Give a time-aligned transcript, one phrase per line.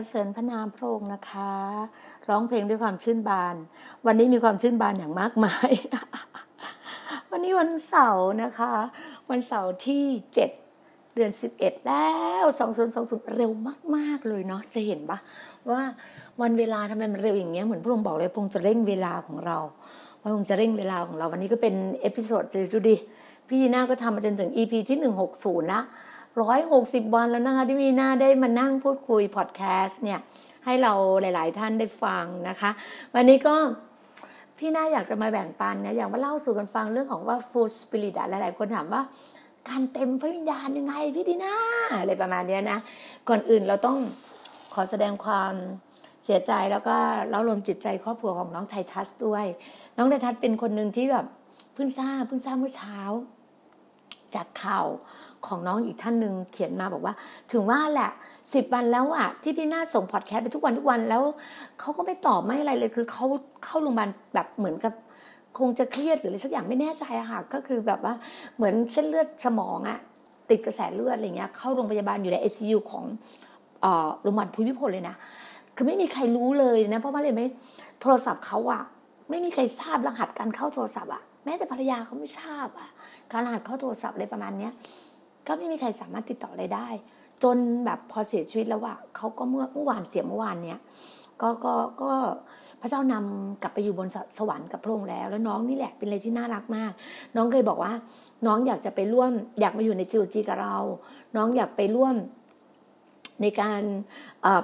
[0.00, 1.52] รเสริญพระนามพระองค์นะคะ
[2.28, 3.54] ร้องเพลงด้วยความชื่นบาน
[4.06, 5.70] วันนี้มีความชื่นบานอย่างมากมาย
[7.30, 8.72] วันนี้วันเสาร์นะคะ
[9.30, 10.04] วันเสาร์ที่
[10.34, 10.50] เจ็ด
[11.14, 12.10] เดือนสิบเอ็ดแล้
[12.42, 13.50] วสองศูนย์สองศูนย์เร็ว
[13.96, 15.18] มาก ๆ เลยเนาะจะเห็นปะ
[15.70, 15.80] ว่า
[16.42, 19.58] วันเวลาทำไมมันเร็วอย่างเงี้ยเหมือนพระองค์บอกเลยพระองค์จะเร่งเวลาของเรา
[20.22, 22.96] พระองค์จะเร่งเวลาของเราวันนี้ก็เป็น episode จะดูดิ
[23.48, 25.80] พี่น่าก็ทำมาจนถึง EP ที่หนึ่งหกศูนย์ละ
[26.42, 30.20] ร้อยหกสิบวันแล้วนะคะที่พี่น่าได้มานั่งพูดคุยพอดแคสต์เนี่ย
[30.64, 32.70] ให้เราหลาย ๆ ท่านได้ฟังนะคะ
[33.14, 33.54] วันนี้ก็
[34.58, 39.02] พี่น่าอยากจะมาแบ่งปันนะอยากมาเล่าสู่กันฟังเรื่องของว่า full spirit อะหลาย ๆ คนถามว่า
[39.68, 41.56] การเต็มพระวิญญาณยังไงพี่ดีน่า
[42.00, 42.78] อะไรประมาณนี้นะ
[43.28, 43.96] ก่อนอื่นเราต้อง
[44.74, 45.52] ขอแสดงความ
[46.24, 46.96] เสียใจแล้วก็
[47.28, 49.44] เล้ารวมจิตใจครอบครัวของน้องไททัสด้วย
[49.96, 51.26] น้องไททัสเป็นคนหนึ่งที่แบบ
[51.74, 52.98] เพิ่งทราบเพิ่งทราบเมื่อเช้า
[54.34, 54.86] จากข่าว
[55.46, 57.14] ของน้องอีกท่านหนึ่งเขียนมาบอกว่า
[57.52, 58.10] ถึงว่าแหละ
[58.54, 61.22] สิบวันแล้วอะที่พี่น่าส่งพอดแคสต์ไปทุกวันทุกวันแล้ว
[61.80, 63.24] เขาก็ไม่ตอบไม่อะไรเลยคือเขา
[63.64, 64.94] เข้าโรงพยาบาลแบบเหมือนกับ
[65.58, 68.14] คงจะเครียดหรืออะไรสักอย่างไม่แน่ใจอะค่ะ ก็คือแบบว่า
[68.56, 69.98] เหมือนเส้นเลือดสมองอะ
[70.50, 73.04] ติดกระแสเลือดอะไรเงี้ยเข้าโรงพยาบาลอยู่ในไอซียูของ
[74.22, 75.16] โรงพยาบาลภูมิพลเลยนะ
[75.76, 77.46] คือไม่มีใครรู้เลยนะ เพราะว่าเลยไม่
[78.00, 78.82] โทรศัพท์เขาอะ
[79.30, 82.88] ไม่มีใครทราบรหัสการเข้าโทรศัพท์อะแม้แต่ภรรยาเขาไม่ทราบอะ
[83.32, 84.72] การรหัสเข้าโทรศัพท์อะไรประมาณเนี้ย
[85.46, 86.88] ก็ไม่มีใครสามารถติดต่ออะไรได้
[87.42, 90.78] จนแบบพอเสียชีวิตแล้วอะเขาก็เมื่อเมื่อวานเสียเมื่อวานเนี้ย
[91.40, 92.12] ก็ก็ก็
[92.80, 94.08] พระเจ้านำกลับไปอยู่บน
[94.38, 96.92] สวรรค์กับพระองค์แล้ว แล้วน้องนี่แหละเป็นอะไรที่น่ารักมาก
[97.36, 97.92] น้องเคยบอกว่า
[98.46, 99.30] น้องอยากจะไปร่วม
[99.60, 100.76] อยากมาอยู่ในจิวจีกับเรา
[101.36, 102.14] น้องอยากไปร่วม
[103.42, 103.82] ในการ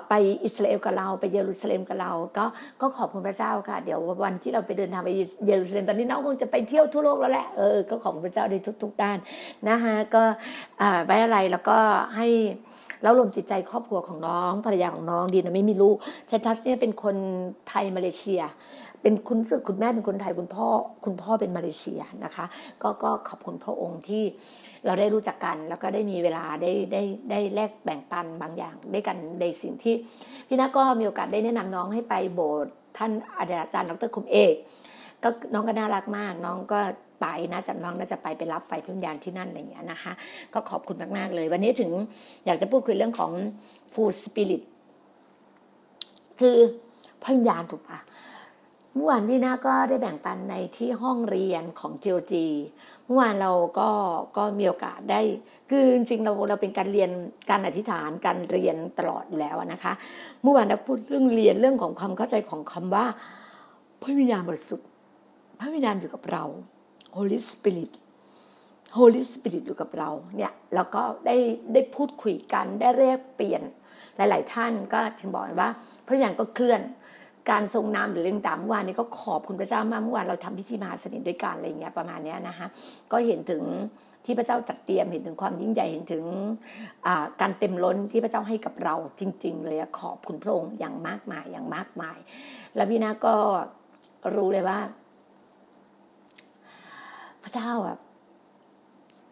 [0.09, 0.15] ไป
[0.45, 2.45] อิสราเอลกับเราไปเยรูซาเล็มกับเรา ก็
[2.81, 5.11] ก็ขอบคุณพระเจ้าค่ะ เดี๋ยววันที่เราไปเดินทางไป
[5.47, 9.19] เยรูซาเล็มตอนนี้น้องคงจะไปเที่ยวทั่วโลกแล้วแหละเออก็ขอบคุณพระเจ้าในทุก ๆ ด้าน
[9.69, 10.23] นะคะก็
[11.07, 11.77] ไว้อะไรแล้วก็
[12.17, 12.29] ให้
[13.03, 15.97] แล้วรวมจิตใจครอบครัวของน้องภรรยาของน้องดีนะไม่มีลูก
[16.27, 17.17] เททัสเนี่ยเป็นคน
[17.69, 18.43] ไทยมาเลเซีย
[19.03, 20.67] เป็นคุณสึกคุณแม่เป็นคนไทยคุณพ่อ
[21.05, 22.45] คุณพ่อเป็นมาเลเซียนะคะ
[22.83, 24.23] ก็ก็ขอบคุณพระองค์ที่
[24.87, 29.95] เราได้รู้จักกัน แล้วก็ได้มีเวลาได้ได้ได้แลกแบ่งปันบางอย่างได้กันในสิ่งที่
[30.49, 33.45] พี่นักก็มีโอกาสได้แนะนำน้องให้ไปโบสถ์ท่านอา
[33.75, 34.55] จารย์ดรคุมเอก
[35.23, 36.81] ก็น้องก็น่ารักมาก น้องก็
[37.21, 40.13] ไปนะจัดน้องน่าจะไปไปรับไฟพิญญาณที่นั่นอะไรอย่างเงี้ยนะคะ
[40.55, 41.91] ก็ขอบคุณมากๆเลย วันนี้ถึง
[42.47, 43.33] อยากจะพูดคุยเรื่องของ
[43.93, 44.63] full spirit
[46.41, 46.57] คือ
[47.23, 47.99] พระวิญญาณถูกปะ
[48.95, 52.33] เมื่อวานพี่นาก็ได้แบ่งปันในที่ห้องเรียนของ GOG
[53.07, 53.91] เมื่อวานเราก็
[54.37, 55.21] ก็มีโอกาสได้
[55.71, 57.11] คือจริงเราเราเป็นการเรียน
[57.51, 59.93] การอธิษฐานการเรียนตลอดอยู่แล้วนะคะ
[60.43, 63.07] เมื่อวานเราพูดเรื่องเรียนเรื่องของความเข้าใจของคำว่า
[64.03, 64.89] พระวิญญาณบริสุทธิ์
[65.61, 66.45] พระวิญญาณอยู่กับเรา
[67.17, 67.93] Holy Spirit
[68.99, 71.37] Holy Spirit อยู่กับเราเนี่ยแล้วก็ได้
[71.73, 73.63] ได้พูดคุยกันได้เรียกเปลี่ยน
[74.17, 75.71] หลาย ๆ ท่านก็ถึงบอกว่า
[76.07, 76.81] พระวิญญาณก็เคลื่อน
[77.51, 82.67] การทรงนามหรือเรื่องต่างเมื่อวานนี้ก็ขอบคุณพระเจ้ามากเมื่อวานเราทำพิธีมหาสนิทด้วยกันอะไรเงี้ยประมาณนี้นะคะ
[83.13, 83.63] ก็เห็นถึง
[84.25, 86.25] ที่พระเจ้าจัดเตรียมเห็นถึงความยิ่งใหญ่เห็นถึง
[87.41, 92.19] การเต็มล้นที่พระเจ้าให้กับเราจริง ๆ เลยขอบคุณพระองค์อย่างมากมายอย่างมากมาย
[92.77, 93.35] แล้วพี่นาก็
[94.37, 94.79] รู้เลยว่า
[97.43, 98.01] พระเจ้าแบบ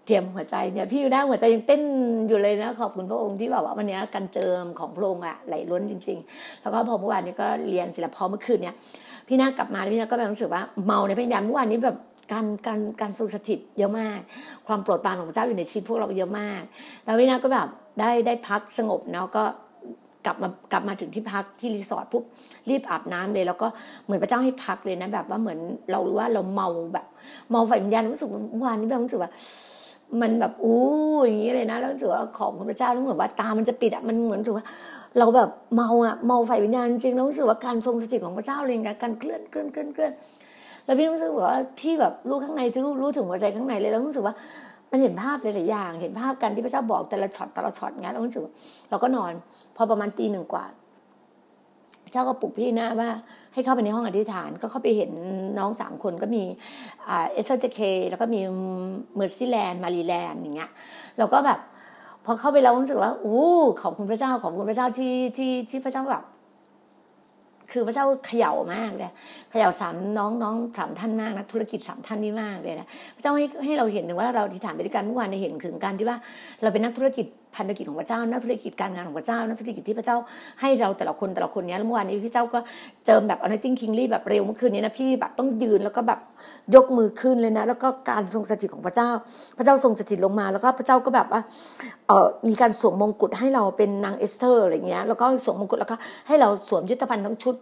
[0.08, 1.82] เตรียมหัวใจเนี่ยพี่อยู่ด้หัวใจยังเต้น
[2.28, 8.74] อยู่เลยนะขอบคุณพระองค์ที่แบบว่าวันนี้การเจิมของพระองค์อะไหลล้นจริง ๆ แล้วก็พอเมื่อวานนี้ก็เรียนศิลปพอเมื่อคืนเนี่ย
[9.28, 11.96] พี่นากลับมาพี่นาก็แบบรู้สึกว่าเมาในพยายามเมื่อวานนี้แบบ
[12.32, 14.20] การการการทรงสถิตเยอะมาก
[14.66, 16.62] ความโปรดปรานของพระเจ้าอยู่ในชีวิตพวกเราเยอะมาก
[17.04, 17.68] แล้วพี่นาก็แบบ
[18.00, 19.44] ได้ได้พักสงบเนาะก็
[20.26, 22.24] กลับมากลับมาถึงที่พักที่รีสอร์ทปุ๊บ
[22.70, 23.66] รีบอาบน้ำเลย แล้วก็
[24.04, 25.58] เหมือนพระเจ้าให้พักเลยนะแบบว่าเหมือน
[25.90, 27.06] เรารู้ว่าเราเมาแบบ
[27.50, 28.30] เมาไฟวิญญาณรู้สึก
[28.64, 29.30] วานนี้แบบรู้สึกว่า
[30.20, 30.80] มันแบบอู้
[31.24, 34.64] อย่างนี้เลยนะแล้วรู้สึกว่าของพระเจ้าแล้วเหมือนว่าตามันจะปิดอะมันเหมือนถือว่า
[35.18, 40.12] เราแบบเมาอะเมาไฟวิญญาณจริงแล้วรู้สึกว่าการทรงสถิตของพระเจ้าเลยนะการเคลื่อนเคลื่อนเคลื่อนเคลื่อน
[40.84, 44.34] แล้วพี่รู้สึกว่าพี่แบบรู้ข้างในที่รู้รู้ถึงหัวใจข้างในเลยแล้วรู้สึกว่า
[44.90, 48.42] มันเห็นภาพหลายๆอย่าง เห็นภาพกันที่พระเจ้าบอกแต่ละช็อตแต่ละช็อตงั้นเรารู้สึก
[48.90, 49.32] เราก็นอน
[49.76, 50.64] พอประมาณตีหนึ่งกว่า
[52.12, 53.10] เจ้าก็ปลุกพี่นะว่า
[53.52, 55.10] ให้เข้าไปในห้องอธิษฐานก็เข้าไปเห็น
[55.58, 56.42] น้องสามคนก็มี
[57.06, 58.40] เอสเธอร์ JK แล้วก็มี
[59.16, 60.70] เมอร์ซี่แลนด์มารีแลนด์อย่างเงี้ย
[61.18, 61.58] เราก็แบบ
[62.24, 63.46] พอเข้าไปเรารู้สึกว่าอู้
[63.82, 66.24] ขอบคุณพระเจ้าขอบคุณพระเจ้าที่ที่ที่พระเจ้าแบบ
[67.72, 69.10] คือพระเจ้าเขย่ามากเลย
[69.50, 76.18] เขย่าสามน้องน้องสามท่านมากนะธุรกิจสามท่านนี่มากเลยนะพระเจ้าให้ให้เราเห็นถึงว่าเราอธิษฐานไปด้วยกันเมื่อวานเห็นถึงการที่ว่า
[76.62, 77.26] เราเป็นนักธุรกิจ
[77.58, 80.16] พันธกิจของพระเจ้านักธุรกิจการงานของพระเจ้านักธุรกิจที่พระเจ้า
[80.60, 82.58] ให้เราแต่ละคนแต่ละคนเนี้ยเมื่อวานนี้พี่เจ้าก็
[83.06, 86.20] เจิมแบบอ n นติ้งคิงลี่แบบเร็วเมื่อคืนนี้นะพี่แบบต้องยืนแล้วก็แบบ
[86.74, 89.10] ยกมือขึ้นเลยนะ แล้วก็การทรงสถิตของพระเจ้า
[89.58, 91.40] พระเจ้าทรงสถิตลงมา แล้วก็พระเจ้าก็แบบว่า
[92.08, 95.96] เออมีการสวมมงกุฎให้เราเป็นนางเอสเธอร์อะไรเงี้ยแล้วก็สวมมงกุฎแล้วก็
[96.28, 97.54] ให้เราสวมยุทธภัณฑ์ทั้งชุด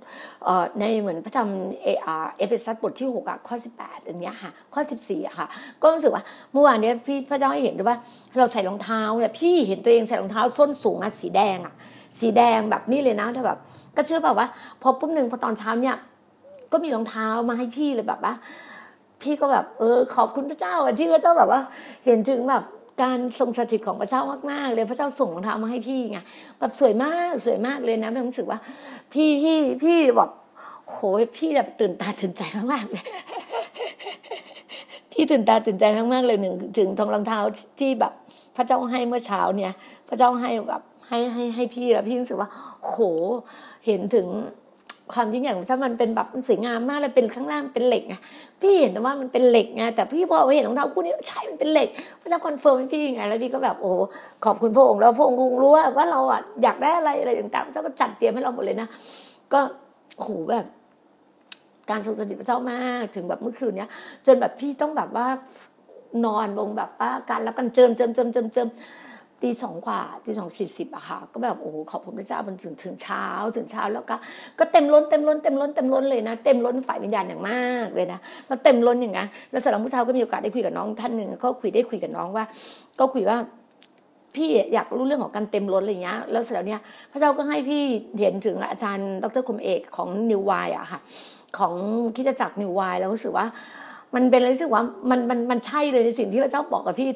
[0.45, 1.49] เออในเหมือนพระธรรม
[1.83, 1.89] เอ
[2.37, 5.47] เอเฟซัสบทที่6อะข้อ 18อย่างเงี้ยค่ะข้อ 14อะค่ะ
[5.83, 7.97] ก็รู้สึกว่าเมื่อวานนี้พี่พระเจ้าให้เห็นด้วยว่า
[8.39, 11.75] เราใส่รองเท้าเนี่ยพี่เห็นตัวเองใส่รองเท้าส้นสูงอะสีแดงอะ
[12.19, 13.59] สีแดงแบบนี้เลยนะแต่แบบ
[13.97, 14.47] ก็เชื่อแบบว่า
[14.83, 15.97] พอปุ๊บหนึ่งพอตอนเช้าเนี่ย
[16.73, 18.35] ก็มีรองเท้ามาให้พี่เลยแบบว่า
[19.23, 21.61] พี่ก็แบบ เออ ขอบคุณพระเจ้าที่พระเจ้าแบบว่า
[22.05, 22.63] เห็นถึงแบบ
[23.03, 26.19] การทรงสถิตของพระเจ้ามากๆเลยพระเจ้าส่งรองเท้ามาให้พี่ไง
[26.59, 28.59] แบบสวยมากสวยมากเลยนะไม่รู้สึกว่า
[29.13, 30.31] พี่พี่พี่แบบ
[30.91, 30.97] โห
[31.39, 33.05] พี่แบบตื่นตาตื่นใจมากๆเลย
[35.17, 37.41] พี่ตื่นตาตื่นใจมากๆเลยหนึ่งถึงทองรองเท้า
[37.81, 38.13] ที่แบบ
[38.57, 39.73] พระเจ้าให้เมื่อเช้าเนี่ย
[40.09, 42.49] พระเจ้าให้แบบให้ให้ให้พี่แล้วพี่รู้สึกว่า
[42.85, 42.95] โห
[43.87, 44.27] เห็นถึง
[45.13, 48.15] ความยิ่งใหญ่ของพระเจ้ามันเป็นแบบสวยงามมากเลยเป็นข้างล่างเป็นเหล็กไง
[48.61, 51.89] พี่เห็นแต่ว่ามันเป็นเหล็กไงแต่พี่พอเห็นรองเท้าคู่นี้ใช่มันเป็นเหล็ก
[52.21, 53.91] พระเจ้า confirm ให้พี่ไงแล้วพี่ก็แบบโอ้
[54.45, 58.89] ขอบคุณพระองค์แล้วพระองค์คงรู้ว่าว่าเราอะอยากได้อะไรอะไรต่างๆพระเจ้าก็จัดเตรียมให้เราหมดเลยนะ
[59.53, 59.61] ก็
[60.21, 60.65] โหแบบ
[61.91, 63.91] การทรงสถิตพระเจ้ามากถึงแบบเมื่อคืนเนี้ย
[64.27, 65.27] จนแบบพี่ต้องแบบว่า
[66.27, 68.69] นอนลงแบบว่าการรับกันเจิมเจิมเจิมเจิมเจิม
[69.43, 73.25] ตีสองกว่าตีสองสี่สิบอะค่ะ ก็แบบโอ้โหขอบคุณพระเจ้ามันถึงถึงเช้า
[73.57, 74.17] ถึงเช้าแล้วก็
[74.59, 82.45] ก็เต็มล้นเต็มล้นเต็มล้นเต็มล้นเลยนะ เต็มล้นฝ่ายวิญญาณอย่างมากเลยนะแล้วเต็มล้นอย่างนั้นแล้วสำหรับผู้ชาก็มีโอกาสได้คุยกับน้องท่านหนึ่งก็คุยได้คุยกับน้องว่า
[82.99, 83.37] ก็คุยว่า
[84.37, 86.81] พี่อยากรู้เรื่องของการเต็มล้นอะไรเงี้ยแล้วเสร็จแล้วเนี่ย
[87.13, 87.83] พระเจ้าก็ให้พี่
[88.19, 91.01] เห็นถึงอาจารย์ดรคมเอกของนิววายอะค่ะ
[91.59, 91.73] ของ
[92.17, 93.47] คริสตจักร New Wine แล้วรู้สึกว่า
[94.15, 97.09] มันเป็นอะไรรู้สึกว่ามันมันมันใช่เลยในสิ่งที่พระเจ้าบอกกับพี่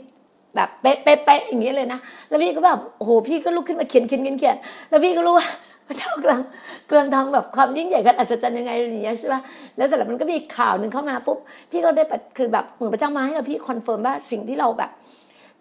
[0.57, 1.99] แบบเป๊ะเป๊ะเป๊ะอย่างนี้เลยนะ
[2.29, 4.57] แล้วพี่ก็แบบโอ้โหพี่ก็ลุกขึ้นมาเขียนเขียนเขียนเขียน
[4.91, 5.49] แล้วพี่ก็รู้ว่า
[5.89, 6.41] พระเจ้ากำลัง
[6.89, 9.41] กำลังทำแบบความยิ่งใหญ่กันอัศจรรย์ยังไงอย่างเงี้ยใช่ป่ะ
[9.77, 11.39] แล้วเสร็จแล้วมันก็มีข่าวหนึ่งเข้ามาปุ๊บ
[11.71, 12.05] พี่ก็ได้
[12.37, 14.91] คือแบบเหมือนพระเจ้ามาให้เราพี่ confirm ว่าสิ่งที่เราแบบ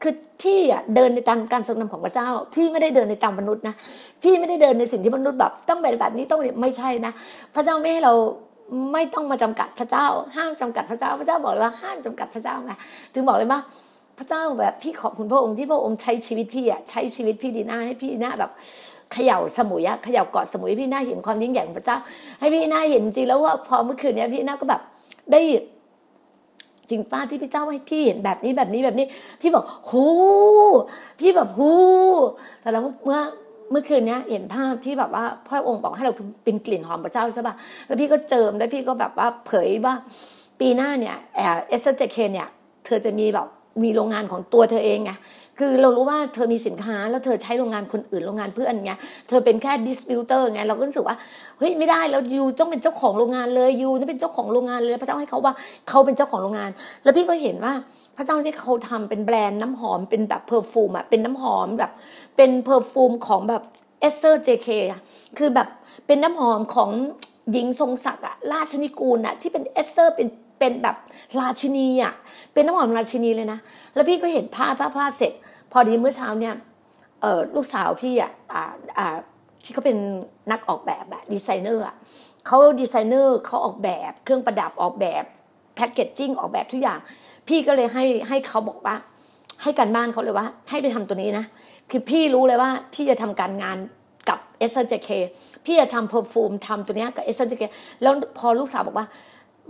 [0.01, 3.75] คือพี่อะเดินในตามการทรงนำของพระเจ้า พี่ไม่ได้เดินในตามมนุษย์นะ
[4.24, 7.12] พี่ไม่ได้เดินในสิ่งที่มนุษย์แบบต้องเป็นแบบนี้ต้องไม่ใช่นะ
[7.56, 8.13] พระเจ้าไม่ให้เรา
[8.94, 12.72] ไม่ต้องมาจำกัดพระเจ้า ห้ามจำกัดพระเจ้า พระเจ้าบอกเลยว่าห้ามจำกัดพระเจ้าไง
[13.13, 13.60] ถึงบอกเลยว่า
[14.18, 18.51] พระเจ้าแบบพี่ขอบคุณพระองค์ที่พระองค์ใช้ชีวิตพี่อะใช้ชีวิตพี่ดีหน้าให้พี่หน้าแบบ
[19.12, 21.98] เขย่าสมุยอะเขย่าเกาะสมุยพี่หน้าเห็นความยิ่งใหญ่ของพระเจ้า
[22.39, 24.82] ให้พี่หน้าเห็นจริงแล้วว่าพอเมื่อคืนเนี้ยพี่หน้าก็แบบ
[25.32, 25.41] ได้
[26.89, 29.05] จริงป้าที่พี่เจ้าให้พี่เห็นแบบนี้แบบนี้แบบนี้
[29.41, 30.05] พี่บอกหู
[31.19, 31.72] พี่แบบหู
[32.62, 33.19] แต่แล้วเมื่อ
[33.72, 37.55] เมื่อคืนนี้เห็นภาพที่แบบว่าพระองค์บอกให้เราเป็นกลิ่นหอมพระเจ้าใช่ป่ะ
[37.86, 39.93] แล้วพี่ก็เจิมแล้วพี่ก็แบบว่าเผยว่า
[40.60, 41.15] ปีหน้าเนี่ย
[41.69, 42.48] เอสเจเคเนี่ย
[42.86, 43.48] เธอจะมีแบบ
[43.84, 45.12] มีโรงงานของตัวเธอเองไง
[45.60, 48.92] คือเรารู้ว่าเธอมีสินค้าแล้วเธอใช้โรงงานคนอื่นโรงงานเพื่อนไง
[49.28, 51.16] เธอเป็นแค่ดิสติบิวเตอร์ไงเราก็รู้สึกว่า
[51.60, 55.54] เฮ้ยไม่ได้แล้วยูต้องเป็นเจ้าของโรงงานเลยยูต้องเป็นเจ้าของโรงงานเลยพระเจ้าให้เขาว่า
[55.89, 56.70] เขาเป็นเจ้าของโรงงาน
[57.04, 57.74] แล้วพี่ก็เห็นว่า
[58.18, 61.92] พระเจ้าที่เขาทำเป็นแบรนด์น้ำหอมเป็นแบบ perfume อะเป็นน้ำหอมแบบ
[62.38, 63.62] เป็น perfume ของแบบ
[64.00, 65.01] เอสเธอร์ JK อะ
[65.38, 65.68] คือแบบ
[66.08, 66.89] เป็นน้ำหอมของ
[67.51, 70.28] หญิงสูงศักดิ์อะราชนิกูลอะที่เป็นเอสเธอร์เป็น
[70.60, 70.96] เป็นแบบ
[71.39, 72.13] ราชินีอะ
[72.54, 73.60] เป็นน้ำหอมราชินีเลยนะ
[73.96, 75.34] แล้วพี่ก็เห็นภาพภาพภาพเสร็จ
[75.72, 76.56] พอดีเมื่อเช้าเนี่ย
[77.56, 78.64] ลูกสาวพี่อะอ่า
[78.98, 79.18] อ่า
[79.64, 79.98] ที่เขาเป็น
[80.52, 81.96] นักออกแบบอะดีไซเนอร์อะ
[82.46, 85.24] เขาดีไซเนอร์เขาออกแบบเครื่องประดับออกแบบ
[85.75, 87.00] packaging ออกแบบทุกอย่าง
[87.48, 88.96] พี่ก็เลยให้ให้เขาบอกว่า
[89.64, 91.46] ให้การบ้านเขาเลยว่า ให้ไปทำตัวนี้นะ
[91.90, 93.78] คือพี่รู้เลยว่าพี่จะทำการงาน
[94.30, 95.10] กับเอสเธอร์ JK
[95.66, 97.63] พี่จะทำ perfume ทำตัวนี้กับเอสเธอร์ JK
[98.02, 99.08] แล้วพอลูกสาวบอกว่า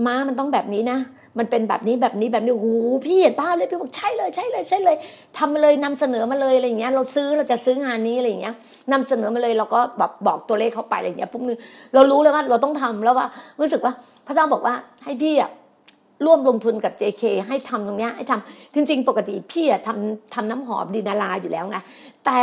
[0.05, 0.99] ม้ามันต้องแบบนี้นะ
[1.37, 2.73] มันเป็นแบบนี้แบบนี้แบบนี้หู
[3.05, 4.95] พี่เห็นภาพเลยพี่บอกใช่เลยใช่เลยใช่เลย
[5.37, 8.53] ทำมาเลยนำเสนอมาเลยอะไรอย่างเงี้ยเราซื้อเราจะซื้องานนี้อะไรอย่างเงี้ย
[8.91, 11.57] นำเสนอมาเลยเราก็แบบบอกตัวเลขเข้าไปอะไรอย่างเงี้ยปุ๊บนึง
[11.93, 13.27] เรารู้เลยว่าเราต้องทำแล้วว่า
[13.59, 13.93] รู้สึกว่า
[14.27, 15.51] พระเจ้าบอกว่าให้พี่อะ
[16.25, 21.77] ร่วมลงทุนกับ JK ให้ทำตรงเนี้ยให้ทำจริง ๆ ปกติพี่อะทำทำน้ำหอมดีนาราอยู่แล้วไง
[22.25, 22.39] แต่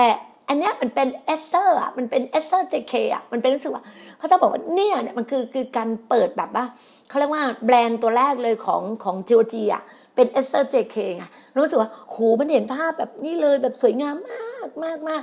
[0.48, 3.82] อันเนี้ยมันเป็นเอสเธอร์อะมันเป็นเอสเซอร์ JK อะมันเป็นรู้สึกว่า
[4.20, 6.64] พระเจ้าบอกว่าเนี่ยเนี่ยมันคือคือการเปิดแบบว่า
[7.08, 9.82] เขาเรียกว่าแบรนด์ตัวแรกเลยของของ GOG อะ
[10.14, 11.24] เป็นเอสเธอร์ JK ไง
[11.62, 15.22] รู้สึกว่าโหมันเห็นภาพแบบนี้เลยแบบสวยงามมากมากมาก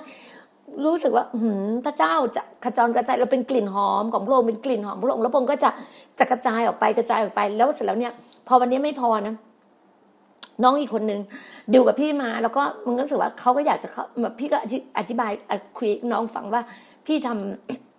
[0.86, 5.70] รู้สึกว่าหืมพระเจ้าจะขจรกระจายเราเป็นกลิ่นหอมของพระองค์เป็นกลิ่นหอมพระองค์แล้วพระองค์ก็จะ
[6.20, 8.14] จะกระจายออกไปกระจายออกไปแล้วเสร็จแล้วเนี่ย
[8.48, 9.36] พอวันนี้ไม่พอนะ
[10.64, 11.22] น้องอีกคนนึง
[11.74, 14.58] ดิวกับพี่มา แล้วก็มันก็รู้สึกว่าเขาก็อยากจะเขาแบบพี่ก็
[14.98, 15.32] อธิบาย
[15.78, 16.62] คุยน้องฟังว่า
[17.06, 17.93] พี่ทำ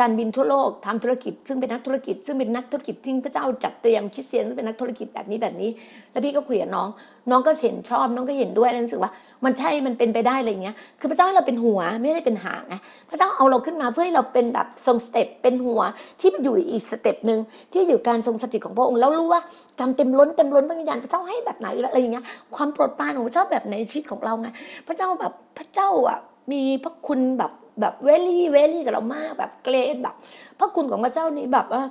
[0.00, 5.70] การบินทั่วโลกทำธุรกิจ ซึ่งเป็นนักธุรกิจ ซึ่งเป็นนักธุรกิจที่พระเจ้าจัดเตรียมคริสเตียนซึ่งเป็นนักธุรกิจแบบนี้แบบนี้
[6.12, 6.88] แล้วพี่ก็คุยกับน้อง
[7.30, 9.12] น้องก็เห็นชอบน้องก็เห็นด้วยแล้วรู้สึกว่า
[9.44, 12.74] มันใช่มันเป็นไปได้อะไรเงี้ย คือพระเจ้าให้เราเป็นหัวไม่ได้เป็นหางไง
[13.10, 15.80] พระเจ้าเอาเราขึ้นมาเพื่อให้เราเป็นแบบทรง step เป็นหัว
[16.20, 17.38] ที่มันอยู่อีก step หนึ่ง
[17.72, 19.40] ที่อยู่การทรงสถิตของพระองค์แล้วรู้ว่า
[19.80, 22.24] การเต็มล้นเต็มล้นพระวิญญาณพระเจ้าให้แบบไหนอะไรอย่างเงี้ย
[22.56, 24.48] ความโปรดปรานของพระเจ้าแบบในชีวิตของเราไง
[24.88, 26.18] พระเจ้าแบบพระเจ้าอะ
[26.52, 30.14] มีพระคุณแบบ แบบเวลี่เวลี่กับเรามากแบบ grace แบบ
[30.58, 31.82] พระคุณของพระเจ้านี่แบบว่า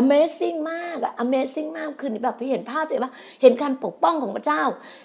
[0.00, 4.62] amazing มากอะ amazing มากคือแบบพี่เห็นภาพเลยว่า เห็นการปกป้องของพระเจ้า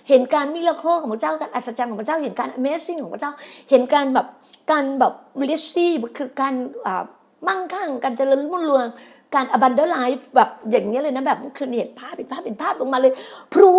[0.09, 3.31] เห็นการ miracle ของพระเจ้าการอัศจรรย์ของพระเจ้า เห็นการ amazing ของพระเจ้า
[3.69, 4.27] เห็นการแบบ
[4.71, 5.65] การแบบ riches
[6.17, 6.53] คือการ
[7.47, 8.87] มั่งคั่งการเจริญรุ่งเรือง
[9.33, 13.11] การ abundant life แบบอย่างนี้เลยนะแบบคืนเห็นภาพเป็นภาพเป็นภาพลงมาเลย
[13.53, 13.71] พรู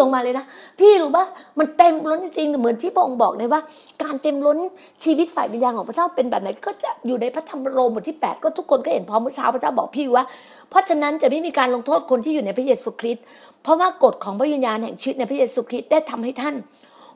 [0.00, 0.44] ลงมาเลยนะ
[0.80, 1.26] พี่รู้ปะ
[1.58, 3.60] มันเต็มล้นจริงเหมือนที่พระองค์บอกเลยว่า
[4.02, 4.58] การเต็มล้น
[5.04, 10.24] ชีวิตฝ่ายวิญญาณของพระเจ้าเป็นแบบไหนก็จะอยู่ในพระธรรมโรมบทที่ 8 ก็ทุกคนก็เห็นพร้อมเมื่อเช้าพระเจ้าบอกพี่ว่า
[10.70, 13.24] เพราะฉะนั้นจะไม่มีการลงโทษคนที่อยู่ในพระเยซูคริสต์
[13.62, 16.54] เพราะว่ากฎของพระวิญญาณแห่งชีวิตในพระเยซูคริสต์ได้ทำให้ท่าน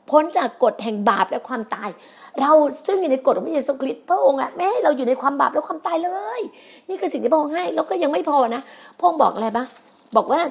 [0.09, 1.89] พ้นจากกฎแห่งบาปและความตาย
[2.41, 2.51] เรา
[2.85, 6.41] ซึ่งอยู่ในกฎของพระเยซูคริสต์พระองค์อะไม่ให้เราอยู่ในความบาปและความตายเลย
[6.89, 8.61] นี่คือสิ่งที่พระองค์ให้แล้วก็ยังไม่พอนะ
[8.97, 9.67] พระองค์บอกอะไรบ้าง
[10.15, 10.41] บอกว่า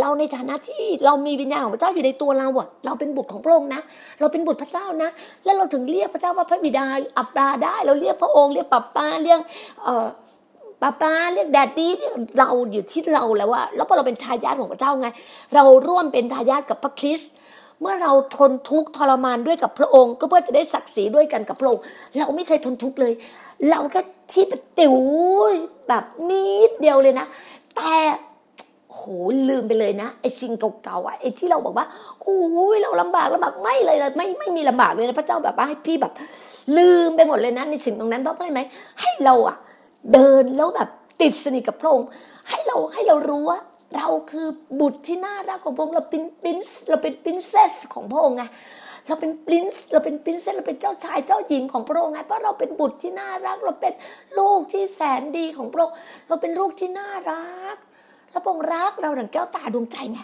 [0.00, 3.80] เราในฐานะที่เรามีวิญญาณของพระเจ้าอยู่ในตัวเราอะเราเป็นบุตรของพระองค์นะ
[4.20, 5.10] เราเป็นบุตรพระเจ้านะ
[5.44, 6.84] แล้วเราถึงเรียกพระเจ้าว่าพระบิดา
[7.18, 9.40] อับราได้ เราเรียกพระองค์เรียกปับป้าเรียก
[9.82, 10.06] เอ่อ
[10.82, 11.92] ป้าป้าเรียกแดดดี้
[12.38, 15.08] เราอยู่ที่เราแล้วอะแล้วพอเราเป็นทายาทของพระเจ้าไง
[15.54, 17.32] เราร่วมเป็นทายาทกับพระคริสต์
[17.80, 21.82] เมื่อเราทนทุกข์ทรมานด้วยกับพระองค์ ก็เพื่อจะได้ศักดิ์ศรีด้วยกันกับพระองค์
[22.18, 23.12] เราไม่เคยทนทุกข์เลย
[23.68, 24.02] เราแค่
[24.32, 24.94] ที่ปติ๋ว
[25.88, 27.26] แบบนิดเดียวเลยนะ
[27.76, 27.94] แต่
[28.92, 29.00] โห
[29.48, 30.52] ลืมไปเลยนะไอ้สิ่ง
[30.82, 31.86] เก่าๆอะไอ้ที่เราบอกว่า
[32.22, 32.38] โอ้
[32.74, 36.12] ยเราลำบากลำบากไม่เลยเลยไม่ไม่มีลำบากเลยนะพระเจ้าแบบว่าให้พี่แบบ
[36.76, 38.60] ลืมไปหมดเลยนะในสิ่งตรงนั้นเพราะอะไรไหม
[39.00, 39.56] ให้เราอะ
[40.12, 40.88] เดินแล้วแบบ
[41.20, 42.08] ติดสนิทกับพระองค์
[42.48, 43.58] ให้เราให้เรารู้ว่า
[43.94, 44.46] เราคือ
[44.80, 48.44] บุตรที่น่ารักของพระองค์เราเป็นปรินซ์เราเป็นปรินเซสของพระองค์ไง
[49.06, 53.92] เราเป็นปรินซ์เราเป็นปรินเซสเราเป็นเจ้าชายเจ้าหญิงของพระองค์ไงเพราะเราเป็นบุตรที่น่ารัก เราเป็น
[54.38, 55.94] ลูกที่แสนดีของพระองค์
[56.28, 57.76] เราเป็นลูกที่น่ารัก
[58.30, 60.18] แล้วพระองค์รักเราดังแก้วตาดวงใจไง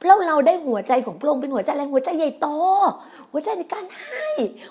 [0.00, 2.48] เพราะเราได้หัวใจของพระองค์เป็นหัวใจแรงหัวใจใหญ่โต
[3.32, 4.28] หัวใจในการให้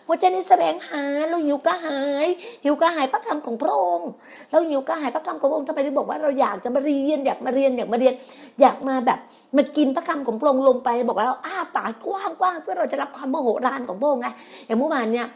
[0.08, 2.28] หัวใจในแสวงหาเราหิวกระหาย
[2.64, 4.10] หิวกระหายพระคำของพระองค์
[4.52, 8.14] เราหิวกระหายพระคำของพระองค์ทำไมถึงบอกว่าเราอยากจะมาเรียนอยากมาเรียนอยากมาเรียน
[8.62, 9.20] อยากมาแบบ
[9.58, 14.28] มากินพระคำของพระองค์ลงไปบอกว่าเราอ้าปากกว้างกว้างเพื่อเราจะรับความโมโหรานของพระองค์ไง
[14.66, 15.28] อย่างเมื่อวานเนี่ย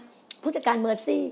[0.43, 1.23] ผู้จัดการเมอร์ซี่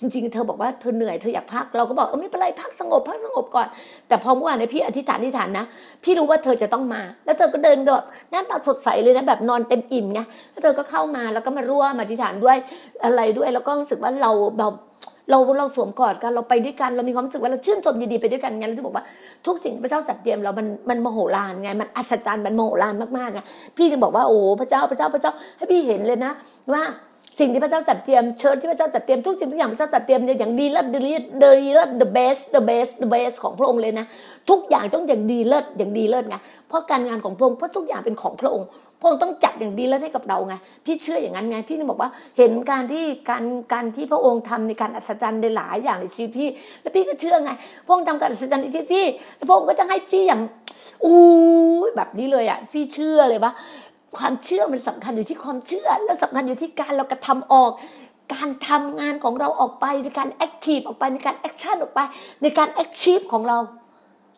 [0.00, 3.68] จริงๆ เธอบอกว่าเธอเหนื่อยเธออยากพักเราก็บอกเออไม่เป็นไรพักสงบพักสงบก่อน
[4.08, 5.66] แต่พอเมื่อวานในพี่อธิษฐานอธิษฐานนะ
[6.04, 12.56] พี่รู้ว่าเธอจะต้องมา แล้วเธอก็เดินแบบหน้าตาสดใสเลยนะแบบนอนเต็มอิ่มไงแล้วเธอก็เข้ามาแล้วก็มาร่วมอธิษฐานด้วย
[13.04, 14.74] อะไรด้วย แล้วก็รู้สึกว่าเราแบบ
[15.30, 19.04] เราเราสวมกอดกันเราไปด้วยกันเรามีความรู้สึกว่าเราชื่นชมยินดีไปด้วยกันไงเราจะบอกว่า
[19.46, 23.40] ทุกสิ่งพระเจ้าจัดเตรียมเรา มันมันมโหฬารไงมันอัศจรรย์มันมโหฬารมากๆไง
[23.76, 26.32] พี่จะบอกว่าโอ้พระเจ้าพระเจ้าพระเจ้าให้พี่เห็นเลยนะ
[26.72, 26.82] ว่า
[27.40, 34.06] สิ่งที่พระเจ้าจัดเตรียมเชิญที่พระเจ้าจัดเตรียมทุกสิ่งทุกอย่างพระเจ้าจัดเตรียมอย่างดีเลิศดีเลิศดีเลิศ the best the best the best ของพระองค์เลยนะ
[34.50, 36.36] ทุกอย่างต้องอย่างดีเลิศอย่างดีเลิศไง
[36.68, 38.68] เพราะการงานของพระองค์เพราะทุกอย่างเป็นของพระองค์
[39.00, 40.54] พระองค์ต้องจัดอย่างดีเลิศให้กับเราไง
[40.86, 46.48] พี่เชื่ออย่างนั้นไงพี่นึกบอกว่าเห็นการที่การการที่พระองค์ทำในการอัศจรรย์ในหลายอย่างในชีวิตพี่
[46.80, 47.50] แล้วพี่ก็เชื่อไง
[47.86, 49.06] พระองค์ทำการอัศจรรย์ในชีวิตพี่
[49.36, 50.40] แล้วพระองค์ก็จะให้พี่อย่าง
[51.04, 51.20] อู้
[51.96, 53.52] แบบนี้เลยอะพี่เชื่อเลยว่า
[54.16, 57.72] ความเชื่อมันสำคัญอยู่ที่ความเชื่อ แล้วสำคัญอยู่ที่การเรากระทำออก
[58.34, 62.00] การทำงานของเราออกไปในการ active ออกไปในการ action ออกไป
[62.42, 63.58] ในการแอคชีพของเรา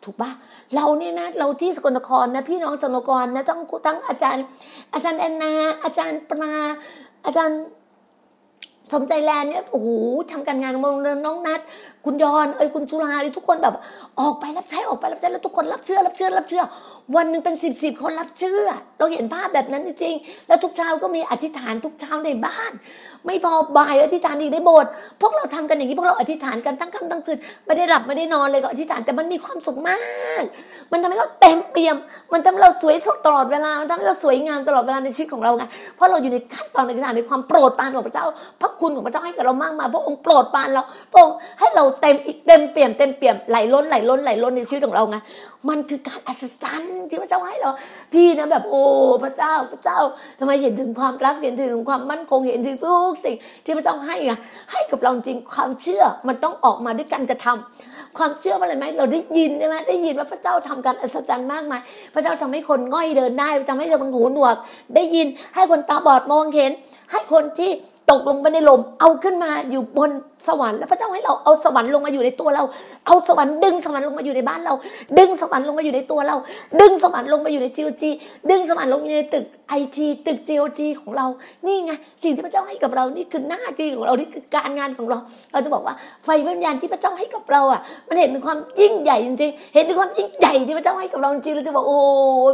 [0.03, 0.31] ถูกปะ
[0.75, 4.45] เราเนี่ยนะเราที่สกลนครนะพี่น้องสกลนครนะต้องทั้งอาจารย์
[4.93, 5.51] อาจารย์แอนนา
[5.83, 6.51] อาจารย์ปนา
[7.25, 7.59] อาจารย์
[8.93, 9.89] สมใจแลนเนี่ยโอ้โห
[10.31, 11.59] ทำการงานมองน้องนัด
[12.05, 13.75] คุณยอนเอ้ยคุณจุฬาทุกคนแบบ
[14.19, 16.63] ออกไปรับใช้ออกไปรับใช้แล้วทุกคนรับเชื่อรับเชื่อรับเชื่อ
[17.15, 18.67] วันหนึ่งเป็นสิบสิบคนรับเชื่อ
[18.99, 22.71] เราเห็นภาพแบบนั้นจริงๆ แล้วทุกเช้าก็มีอธิษฐานทุกเช้าในบ้าน
[23.25, 29.97] ไม่พอบ่ายอธิษฐานอีกในโบสถ์พวกเราทำกันอย่างนี้พวกเราอธิษฐานกันทั้งค่ำทั้งคืนไม่ได้หลับไม่ได้นอนเลยก็อธิษฐานแต่มันมีความสุขมา
[30.41, 30.43] ก
[30.91, 31.97] มันทำให้เราเต็มเปี่ยม
[32.33, 35.63] มันทำให้เราสวยสดตลอดเวลามันทำให้เราสวยงามตลอดเวลาในชีวิตของเราไง
[35.95, 38.25] เพราะเราอยู่ในขั้นตอนในการในความโปรดปรานของพระเจ้า
[38.61, 45.17] พระคุณของพระเจ้าให้กับเรามากมายพระองค์โปรดปรานเราพระองค์ให้เราเต็มอีกเต็มเปี่ยมเต็มเปี่ยมไหลล้นไหลล้นไหลล้นในชีวิตของเราไง
[45.69, 47.71] มันคือการอัศจรรย์ที่พระเจ้าให้เรา
[48.13, 48.83] พี่นะแบบโอ้
[49.23, 49.99] พระเจ้าพระเจ้า
[50.39, 54.33] ทำไมเห็นถึงความรักเห็นถึงความมั่นคงเห็นถึงทุกสิ่งที่พระเจ้าให้ไง
[54.71, 61.81] ให้กับเราจริงความเชื่อมันต้องออกมาด้วยการกระทำ ความเชื่อว่าอะไรไหมเราได้ยินใช่ไหมได้ยินว่าพระเจ้าทำการอัศจรรย์มากมาย
[62.13, 64.55] พระเจ้าทำให้คนง่อยเดินได้ทำให้คนหูหนวก
[64.95, 66.71] ได้ยินให้คนตาบอดมองเห็น
[67.11, 67.71] ให้คนที่
[68.11, 70.11] ตกลงไปในลมเอาขึ้นมาอยู่บน
[70.47, 72.63] สวรรค์แล้วพระเจ้าให้เราเอาสวรรค์ลงมาอยู่ในตัวเรา
[73.07, 74.73] เอาสวรรค์ดึงสวรรค์ลงมาอยู่ในบ้านเรา
[75.19, 76.35] ดึงสวรรค์ลงมาอยู่ในตัวเรา
[76.81, 78.09] ดึงสวรรค์ลงมาอยู่ในจีโอจี
[78.49, 81.27] ดึงสวรรค์ลงอยู่ในตึกไอจีตึกจีโอจีของเรา
[81.65, 81.91] นี่ไง
[82.23, 85.17] สิ่งที่พระเจ้าให้กับเรานี่คือหน้าที่ของเรานี่คือการงานของเรา
[85.51, 91.97] เราจะบอกว่าไฟวิญญาณที่พระเจ้าให้กับเราอะมันเห็นถึงความยิ่งใหญ่จริงๆ เห็นถึงความยิ่งใหญ่ที่พระเจ้าให้กับเราจริงๆเราจะบอกโอ้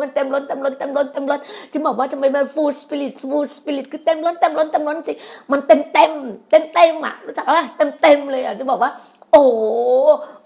[0.01, 1.39] มันเต็มล้นเต็มล้นเต็มล้นเต็มล้น
[1.73, 5.17] จะบอกว่าจะเป็นแบบฟูลสปิริตฟูลสปิริตคือเต็มล้นเต็มล้นเต็มล้นจริง
[5.51, 6.11] มันเต็มเต็ม
[6.49, 8.91] เต็มเต็มอะรู้จักว่าเต็มเต็มเลยอะจะบอกว่า
[9.31, 9.43] โอ้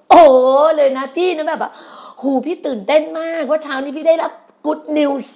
[0.09, 0.23] โอ้
[0.75, 1.71] เลยนะพี่นะแบบอะ
[2.21, 4.31] หูพี่ตื่นเต้นมากว่าเช้านี้พี่ได้รับ
[4.65, 5.27] good news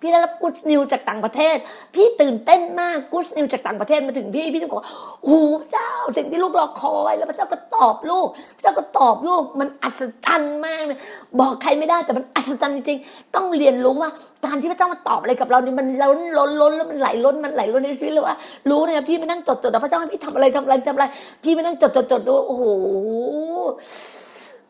[0.00, 1.56] พี่ได้รับกู๊ดนิวจากต่างประเทศ
[1.94, 4.84] พี่ตื่นเต้นมากกู๊ดนิวจากต่างประเทศมาถึงพี่พี่ต้องบอก
[5.24, 5.40] โอ้
[5.72, 10.98] เจ้าสิ่งที่ลูกรอคอยแล้วพระเจ้าก็ตอบลูกพระเจ้าก็ตอบลูกมันอัศจรรย์มากเลย
[11.40, 14.10] บอกใครไม่ได้แต่มันอัศจรรย์จริงๆต้องเรียนรู้ว่า
[14.44, 18.36] การที่พระเจ้ามาตอบอะไรกับเรานี่มันล้นล้นล้นแล้วมันไหลล้นมันไหลล้นในชีวิตเลยว่า
[18.70, 21.06] รู้นี่ยพี่ไม่นั่งจดจดแต่พระเจ้าให้พี่ทำอะไรทำอะไรทำอะไร
[21.42, 22.64] พี่ไม่นั่งจดจดจดดูโอ้โห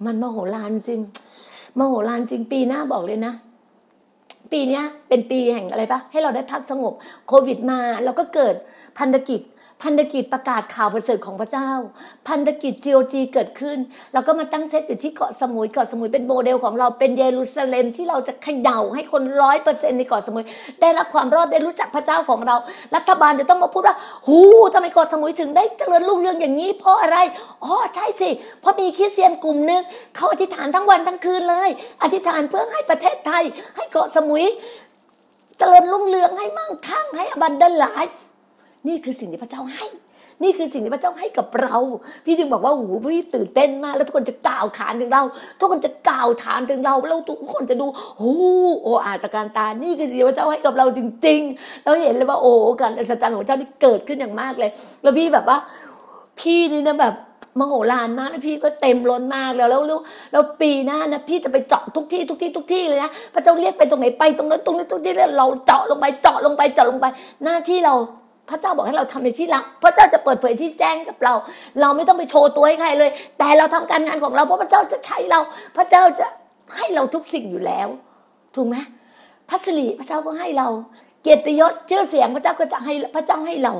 [0.04, 1.00] มันมโหฬารจริง
[1.78, 3.34] มโหฬารจริงปีหน้าบอกเลยนะ
[4.52, 6.94] ปีนี้เป็นปีแห่งอะไรปะให้เราได้พักสงบ
[7.28, 8.54] โควิดมาเราก็เกิด
[8.98, 9.40] พันธกิจ
[9.82, 11.70] พันธกิจประกาศข่าวประเสริฐของพระเจ้า
[12.28, 13.78] พันธกิจ GOG เกิดขึ้น
[14.12, 20.44] เราก็มาตั้งเซตอยู่ที่เกาะสมุยเกาะสมุยเป็นโมเดลของเราเป็นเยรูซาเล็มที่เราจะเขย่าให้คนร้อยเปอร์เซ็นต์ในเกาะสมุย
[20.80, 22.56] ได้รับความรอดได้รู้จักพระเจ้าของเรา
[22.96, 24.40] รัฐบาลจะต้องมาพูดว่าหู
[24.74, 27.18] ทำไมเกาะสมุยถึงได้เจริญรุ่งเรืองอย่างนี้ เพราะอะไร
[27.64, 29.82] อ๋อใช่สิเพราะมีคริสเตียนกลุ่มนึง
[30.16, 31.70] เขาอธิษฐานทั้งวันทั้งคืนเลย
[32.02, 33.44] อธิษฐานเพื่อให้ประเทศไทย
[33.76, 34.44] ให้เกาะสมุย
[35.58, 38.20] เจริญรุ่งเรืองให้มั่งคั่งให้อบันดาลไลฟ์
[38.88, 39.86] นี่คือสิ่งที่พระเจ้าให้
[40.42, 41.76] นี่คือสิ่งที่พระเจ้าให้กับเรา
[42.24, 45.22] พี่จึงบอกว่าโอ้โหพี่ตื่นเต้นมาก แล้วทุกคนจะกล่าวขานถึงเรา
[45.58, 47.86] ทุกคนจะกล่าวฐานถึงเรา แล้วทุกคนจะดู
[48.18, 48.34] โอ้
[48.82, 54.70] โออาตการตา นี่คือสิ่งที่พระเจ้าให้กับเราจริง ๆ เราเห็นเลยว่าโอ้การอัศจรรย์ของเจ้านี่เกิดขึ้นอย่างมากเลย
[55.02, 55.58] แล้วพี่แบบว่า
[56.40, 57.14] พี่นี่นะแบบ
[57.58, 59.82] มโหฬารมากนะพี่ก็เต็มล้นมากแล้วแล้ว
[60.32, 67.06] แล้วปีหน้านะพี่จะไปเจาะทุกที่ทุกที่ทุกที่เลยนะพระเจ้าเรียกไปตรงไหนไปตรงนั้นตรงนี้ตรงนี้แล้วเราเจาะลงไปเจาะลงไปเจาะลงไป
[67.44, 67.94] หน้าที่เรา
[68.50, 71.34] พระเจ้าบอกให้เราทำในที่ลับพระเจ้าจะเปิดเผยที่แจ้งกับเรา
[71.80, 75.40] เราไม่ต้องไปโชว์ตัวให้ใครเลย แต่เราทำการงานของเราเพราะพระเจ้าจะใช้เรา
[75.76, 76.26] พระเจ้าจะ
[76.76, 77.88] ให้เราทุกสิ่งอยู่แล้ว
[78.54, 78.76] ถูกไหม
[79.48, 80.68] พัสรีพระเจ้าก็ให้เรา
[81.22, 83.74] เกียรติยศชื่อเสียงพระเจ้าก็จะให้พระเจ้าให้เรา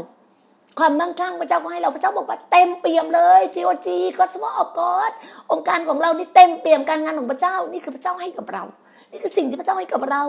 [0.78, 5.12] ความมั่งคั่งพระเจ้าก็ให้เราพระเจ้าบอกว่าเต็มเปี่ยมเลยจีโอจีก็สมออกอด
[5.52, 8.64] องค์การของเรานี่เต็มเปี่ยมการงานของพระเจ้านี่คือพระเจ้าให้กับเรา
[9.10, 10.22] นี่คือสิ่งที่พระเจ้าให้กับเรา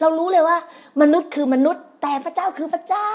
[0.00, 0.56] เรารู้เลยว่า
[1.00, 3.10] มนุษย์คือมนุษย์ แต่พระเจ้าคือพระเจ้า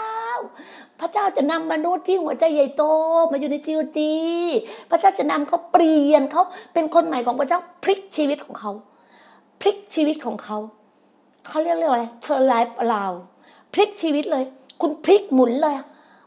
[1.00, 2.84] พระเจ้าจะนำมนุษย์ที่หัวใจใหญ่โต
[3.32, 4.14] มาอยู่ในจีโอจี
[4.90, 8.72] พระเจ้าจะนำเขาเปลี่ยนเขาเป็นคนใหม่ของพระเจ้าพลิกชีวิตของเขา
[9.62, 10.58] พลิกชีวิตของเขา
[11.48, 13.18] เขาเรียกเรียกอะไร turn life around
[13.74, 14.44] พลิกชีวิตเลย
[14.82, 15.76] คุณพลิกหมุนเลย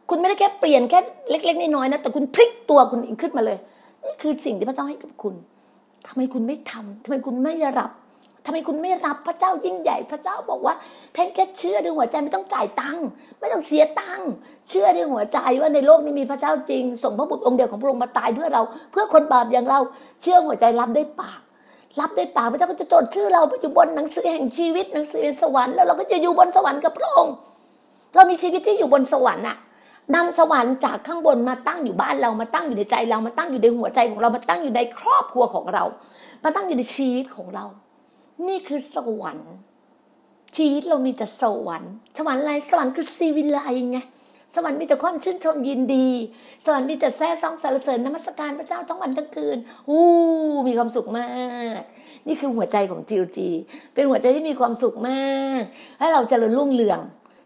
[0.09, 3.59] คุณไม่ได้แค่เปลี่ยนแค่เล็ก ๆน้อยๆนะแต่คุณพลิกตัวคุณเองขึ้นมาเลย
[4.05, 5.35] นี่คือสิ่งที่พระเจ้าให้กับคุณ
[6.07, 7.91] ทำไมคุณไม่ทำทำไมคุณไม่รับ
[8.47, 10.75] ทำไมคุณไม่รับพระเจ้ายิ่งใหญ่ พระเจ้าบอกว่า
[11.13, 13.05] เพียงแค่เชื่อด้วยหัวใจไม่ต้องจ่ายตังค์
[13.41, 14.29] ไม่ต้องเสียตังค์
[14.69, 19.81] เชื่อด้วยหัวใจว่าในโลกนี้มีพระเจ้าจริง ส่งพระบุตรองค์เดียวของพระองค์มาตายเพื่อเรา เพื่อคนบาปอย่างเรา
[20.23, 21.41] เชื่อหัวใจรับด้วยปาก
[22.01, 27.35] รับด้วยปากพระเจ้าก็จะจดชื่อเราไปอยู่บนหนังสือแห่งชีวิตหนังสือสวรรค์แล้วเราก็จะอยู่บนสวรรค์กับพระองค์
[28.15, 29.57] เรามีชีวิตที่อยู่บนสวรรค์อะ
[30.15, 35.85] นำสวรรค์จากข้างบนมาตั้งอยู่บ้านเรามาตั้งอยู่ในใจเรามาตั้งอยู่ในหัวใจของเรามาตั้งอยู่ในครอบครัวของเรา
[36.45, 37.65] มาตั้งอยู่ในชีวิตของเรา
[38.49, 39.53] นี่คือสวรรค์
[40.57, 43.61] ชีวิตเรามีแต่สวรรค์สวรรค์อะไรสวรรค์คือซีวิไล
[43.91, 43.99] ไง
[44.55, 46.09] สวรรค์มีแต่ความชื่นชมยินดี
[46.65, 49.59] สวรรค์มีแต่แซ่ซองสรรเสริญนมัสการพระเจ้าทั้งวันทั้งคืน
[49.89, 50.05] อู้
[50.69, 51.29] มีความสุขมา
[51.79, 51.81] ก
[52.27, 53.49] นี่คือหัวใจของจิวจี
[53.95, 55.63] เป็นหัวใจที่มีความสุขมาก
[55.99, 57.01] ให้เราเจริญรุ่งเรือง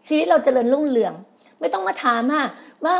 [0.07, 1.13] ชีวิตเราเจริญรุ่งเรือง
[1.59, 2.41] ไม่ต้องมาถามว่า
[2.85, 2.95] ว่า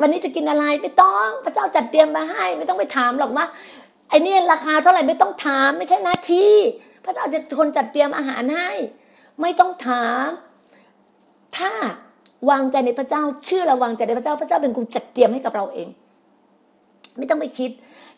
[0.00, 3.46] วันนี้จะกินอะไรไม่ต้องพระเจ้าจัดเตรียมมาให้ ไม่ต้องไปถามหรอกว่า
[4.10, 6.52] ไอ้นี่ราคาเท่าไหร่ไม่ต้องถามไม่ใช่หน้าที่
[7.04, 8.70] พระเจ้าจะคนจัดเตรียมอาหารให้
[9.40, 10.28] ไม่ต้องถาม
[11.56, 11.72] ถ้า
[12.50, 15.88] วางใจในพระเจ้า เชื่อเราวางใจในพระเจ้าพระเจ้าเป็นคนจัดเตรียมให้กับเราเอง
[17.18, 17.70] ไม่ต้องไปคิด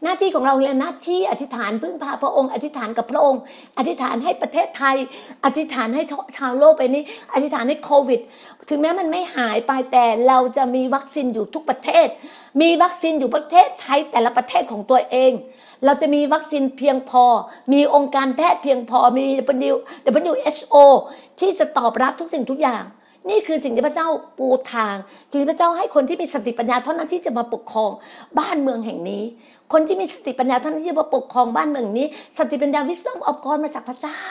[0.02, 3.40] หน้าที่ของเราเลยหน้าที่อธิษฐานพึ่งพาพระองค์ อธิษฐานกับพระองค์
[3.78, 4.96] อธิษฐานให้ประเทศไทย
[5.44, 6.02] อธิษฐานให้
[6.36, 7.02] ชาวโลกไปนี้
[7.34, 8.20] อธิษฐานให้โควิด
[8.68, 12.08] ถึงแม้มันไม่หายไปแต่เราจะมีวัคซีนอยู่ทุกประเทศ
[12.60, 15.32] มีวัคซีนอยู่ประเทศใช้แต่ละประเทศของตัวเอง
[15.84, 17.24] เราจะมีวัคซีนเพียงพอ
[17.72, 19.26] มีองค์การแพทย์เพียงพอมี
[20.24, 20.76] WHO
[21.40, 22.84] ที่จะตอบรับทุกสิ่งทุกอย่าง
[23.30, 24.08] นี่คือสิ่งที่พระเจ้า
[24.38, 24.96] ปูทาง
[25.32, 27.90] จึงพระเจ้าให้คนที่มีสติปัญญาเท่านั้นที่จะมาปกครอง
[28.38, 29.22] บ้านเมืองแห่งนี้
[29.72, 32.06] คนที่มีสติปัญญาเท่านั้นที่จะมาปกครองบ้านเมืองนี้
[32.38, 34.22] สติปัญญาวิสตอมออกกรมาจากพระเจ้า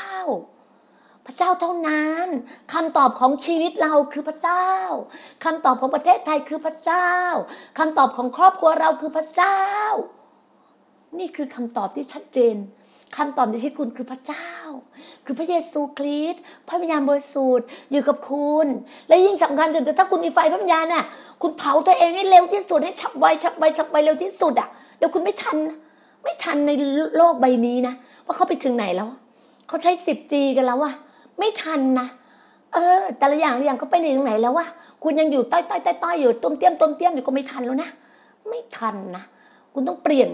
[1.25, 2.27] พระเจ้าเท่านั้น
[2.73, 4.67] คำตอบของชีวิตเราคือพระเจ้า
[5.43, 7.09] คำตอบของประเทศไทยคือพระเจ้า
[7.77, 9.59] คำตอบของครอบครัวเราคือพระเจ้า
[11.19, 12.55] นี่คือคำตอบที่ชัดเจน
[13.15, 14.47] คำตอบในชีวิตคุณคือพระเจ้า
[15.25, 18.67] คือพระเยซูคริสต์พระวิญญาณบริสุทธิ์อยู่กับคุณ
[19.07, 21.03] และยิ่งสำคัญจะถ้าคุณมีไฟพระวิญญาณน่ะ
[21.41, 25.57] คุณเผาตัวเองให้เร็วที่สุดให้ฉับไวฉับไวฉับไวเร็วที่สุดอะเดี๋ยวคุณไม่ทัน
[26.23, 26.71] ไม่ทันใน
[27.17, 27.93] โลกใบนี้นะ
[28.25, 29.07] ว่าเขาไปถึงไหนแล้ว
[29.67, 30.91] เขาใช้สิบจีกันแล้ววะ
[31.39, 32.07] ไม่ทันนะ
[32.73, 34.67] เออ แต่ละอย่างละอย่างเขาไปถึงไหนแล้ววะ
[35.03, 37.89] คุณยังอยู่ต้อยต้อยต้อยอยู่ต้มเตี้ยมต้มเตี้ยมอยู่ก็ไม่ทันแล้วนะ
[38.49, 39.23] ไม่ทันนะ
[39.73, 40.29] คุณต้องเปลี่ยน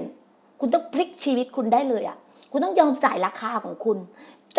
[0.60, 2.18] คุณต้องพลิกชีวิตคุณได้เลยอะ
[2.52, 3.98] คุณต้องยอมจ่ายราคาของคุณ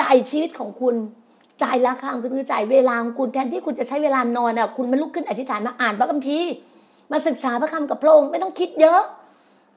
[0.00, 0.94] จ่ายชีวิตของคุณ
[1.62, 6.52] จ่ายราคาของคุณคือจ่ายเวลาของคุณแทนที่คุณจะใช้เวลานอนอะคุณมาลุกขึ้นอธิษฐานมาอ่านพระคัมภีร์
[7.12, 9.00] มาศึกษาพระคำกับพระองค์ไม่ต้องคิดเยอะ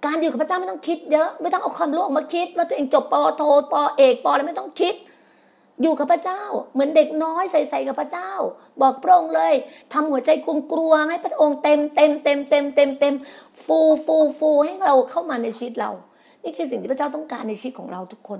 [0.05, 4.95] การอยู่กับพระเจ้าไม่ต้องคิดเยอะไม่ต้องเอาความรู้ออกมาคิด ว่าตัวเองจบปโทปเอกปอะไรไม่ต้องคิด
[5.81, 6.41] อยู่กับพระเจ้า
[6.73, 8.31] เหมือนเด็กน้อยใส่ๆกับพระเจ้า
[8.81, 9.53] บอกพระองค์เลย
[9.93, 10.29] ทำหัวใจ
[10.71, 13.13] กลัวๆให้พระองค์เต็มเต็มเต็มเต็มเต็มเต็ม
[13.65, 15.91] ฟูฟูฟูให้เราเข้ามาในชีวิตเรา
[16.45, 18.39] นี่คือสิ่งที่พระเจ้าต้องการในชีวิตของเราทุกคน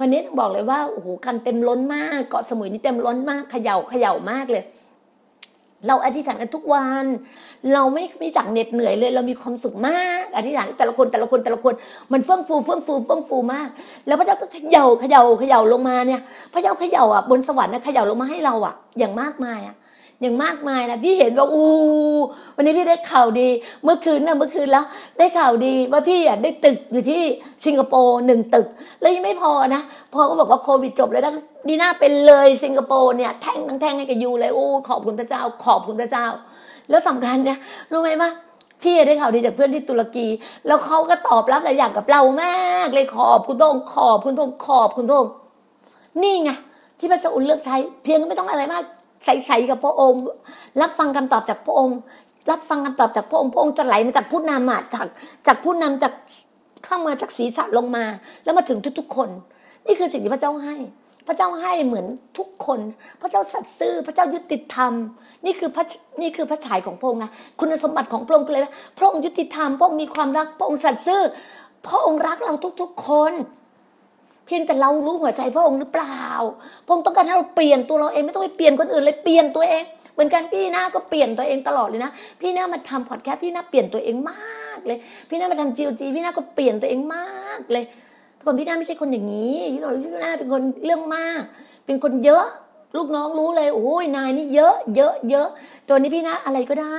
[0.00, 4.64] วันนี้บอกเลยว่าโอ้โหกันเต็มล้นมากเกาะสมุยนี่เต็มล้นมากเขย่าเขย่ามากเลย
[5.88, 7.04] เราอธิษฐานกันทุกวัน
[7.72, 11.74] เราไม่ไม่จักเหน็ดเหนื่อยเลย เรามีความสุขมากอธิษฐานแต่ละคนแต่ละคนแต่ละคน
[12.12, 13.68] มันเฟื่องฟูเฟื่องฟูเฟื่องฟูมาก
[14.06, 16.20] แล้วพระเจ้าก็เขย่าเขย่าเขย่าลงมาเนี่ย
[16.52, 19.74] พระเจ้าเขย่าอะบนสวรรค์นะเขย่าลงมาให้เราอะ อย่างมากมายอะ
[20.20, 21.68] อย่างมากมายนะพี่เห็นว่าอู้
[22.56, 23.48] วันนี้พี่ได้ข่าวดี
[23.84, 24.84] เมื่อคืนนะเมื่อคืนแล้ว
[25.18, 27.22] ได้ข่าวดีว่าพี่อะได้ตึกอยู่ที่
[27.64, 28.66] สิงคโปร์หนึ่งตึก
[29.00, 29.82] แล้วยังไม่พอนะ
[30.14, 31.22] พอก็บอกว่าโควิดจบแล้ว
[31.68, 36.26] ดีน่าเป็นเลยสิงคโปร์เนี่ยแท่งทั้งแท่งให้กับยูเลยโอ้ขอบคุณพระเจ้า ขอบคุณพระเจ้า
[36.90, 37.58] แล้วสำคัญเนี่ย
[37.90, 38.30] รู้ไหมว่า
[38.82, 40.26] พี่ได้ข่าวดีจากเพื่อนที่ตุรกี
[40.66, 45.32] แล้วเขาก็ตอบรับหลายอย่างกับเรามากเลยขอบคุณพระองค์ขอบคุณพระองค์ขอบคุณพระองค์
[46.22, 46.50] นี่ไง
[46.98, 48.84] ที่พระเจ้าอุ่นเลือกใช้เพียงไม่ต้องอะไรมาก
[49.24, 50.22] ใส่ๆกับพระองค์
[50.80, 51.98] รับฟังคำตอบจากพระองค์
[52.50, 55.06] รับฟังคำตอบจากพระองค์พระองค์จะไหลมาจากผู้นำอะจาก
[55.46, 56.12] จากผู้นำจาก
[56.86, 58.04] ข้ามาจากศีรษะลงมา
[58.44, 59.28] แล้วมาถึงทุกๆคน
[59.86, 60.74] นี่คือสิ่งที่พระเจ้าให้
[61.26, 62.06] พระเจ้าให้เหมือน
[62.38, 62.80] ทุกคน
[63.20, 64.92] พระเจ้าสัตย์ซื่อพระเจ้ายุติธรรม
[65.46, 65.84] นี่คือพระ
[66.20, 67.26] นี่คือพระฉายของพระองค์ไง
[67.60, 71.22] คุณสมบัติของพระองค์คืออะไรพระองค์ยุติธรรมพระองค์มีความรักพระองค์สัตย์ซื่อ
[71.86, 73.32] พระองค์รักเราทุกๆคน
[74.50, 76.22] พียงแต่เรารู้หัวใจพระองค์หรือเปล่า
[76.86, 79.82] พระองค์ต้องการให้เราเปลี่ยนตัวเราเองไม่ต้องไปเปลี่ยนคนอื่นเลยเปลี่ยนตัวเอง
[80.14, 82.10] เหมือนกันพี่หน้าก็เปลี่ยนตัวเองตลอดเลยนะ
[82.40, 87.84] พี่หน้ามาทำพอดแคสต์พี่หน้าเปลี่ยนตัวเองมากเลย พี่หน้ามาทำจีโอจีพี่หน้าก็เปลี่ยนตัวเองมากเลย
[88.36, 89.80] ทุกคนพี่หน้าไม่ใช่คนอย่างนี้พี่
[90.22, 91.42] หน้าเป็นคนเรื่องมาก
[91.86, 92.44] เป็นคนเยอะ
[92.96, 95.48] ลูกน้องรู้เลยโอ้ยนายนี่เยอะเยอะเยอะ
[95.88, 96.96] ตัวนี้พี่หน้าอะไรก็ได้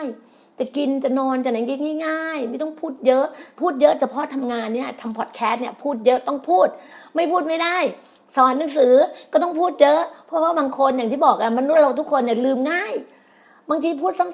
[0.59, 1.57] จะกินจะนอนจะไหน
[2.05, 3.25] ง่ายๆ ไม่ต้องพูดเยอะ
[3.59, 6.67] พูดเยอะเฉพาะทำงานเนี่ยทำพอดแคสต์เนี่ยพูดเยอะต้องพูด
[7.15, 7.77] ไม่พูดไม่ได้
[8.35, 8.93] สอนหนังสือ
[9.33, 12.93] ก็ต้องพูดเยอะ เพราะว่าบางคนอย่างที่บอกอะมนุษย์เราทุกคนเนี่ยลืมง่าย
[13.69, 14.25] บางทีพูดซ้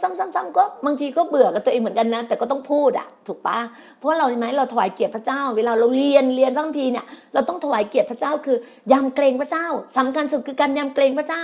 [0.46, 3.60] ำๆๆก็บางทีก็เบื่อกับตัวเองเหมือนกันนะแต่ก็ต้องพูดอะถูกปะ
[3.98, 8.58] เพราะเราใช่ไหมเราถวายเกียรติพระเจ้า เวลาเราเรียนเรียนบางทีเนี่ยเราต้องถวายเกียรติพระเจ้าคือ
[8.92, 11.44] ยำเกรงพระเจ้าสำคัญสุดคือการยำเกรงพระเจ้า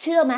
[0.00, 0.34] เชื่อไหม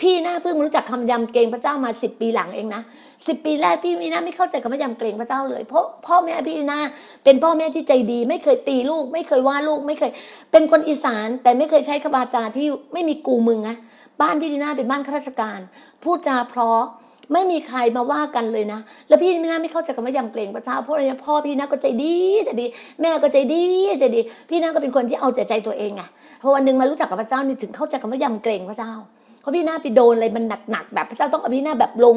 [0.00, 2.82] พี่น่าเพิ่งรู้จักคำยำเกรงพระเจ้ามาสิบปีหลังเองนะ
[3.26, 6.78] สิบปีแรกพี่วีนาไม่เข้าใจคำว่ายำเกรงพระเจ้าเลย เพราะพ่อแม่พี่นา
[7.24, 10.10] เป็นพ่อแม่ที่ใจดี ไม่เคยตีลูก ไม่เคยว่าลูกไม่เคย
[10.52, 13.76] เป็นคนอีสาน แต่ไม่เคยใช้คำวาจาที่ไม่มีกูมึงนะ
[14.20, 15.60] บ้านพี่วีนาเป็นบ้านข้าราชการ
[16.02, 16.80] พูดจาเพราะ
[17.32, 22.66] ไม่มีใครมาว่ากันเลยนะ แล้วพี่วีนาไม่เข้าใจคำว่ายำเกรงพระเจ้าเพราะอะไรพ่อพี่นาก็ใจดีใจดี
[23.00, 23.64] แม่ก็ใจดี
[24.00, 26.02] ใจดี พี่นาก็เป็นคนที่เอาใจใจตัวเองไง
[26.42, 28.92] พอวันหนึ่งมารู้จักกับพระเจ้านี่ถึงเข้าใจคำว่ายำเกรงพระเจ้า
[29.48, 32.16] ราะพี่หน้าไปโดนอะไรมันหนักๆแบบพระเจ้าต้องเอาพี่หน้าแบบลง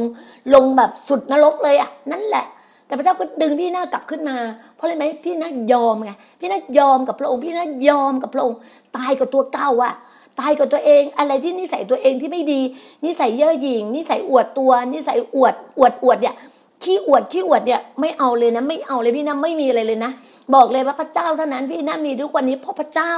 [0.53, 2.45] ลงแบบสุดนรกเลยอะนั่นแหละ
[2.87, 4.37] แต่พระเจ้าก็ดึงพี่หน้ากลับขึ้นมา
[4.75, 8.57] เพราะอะไรไหมพี่หน้ายอมไงพี่หน้ายอมกับพระองค์ พี่หน้ายอมกับพระองค์
[8.97, 9.93] ตายกับตัวเก่าอะ
[10.39, 12.61] ตายกับตัวเองอะไรที่นิสัยตัวเองที่ไม่ดี
[13.05, 16.35] นิสัยเย่อหยิ่งนิสัยอวดตัว นิสัยอวดอวดอวดเนี่ย
[16.83, 20.11] ขี้อวดขี้อวดเนี่ยไม่เอาเลยนะ ไม่เอาเลยพี่น้าไม่มีอะไรเลยนะ
[20.55, 23.13] บอกเลยว่าพระเจ้าเท่านั้นพี่น้ามีทุกวันนี้เพราะพระเจ้า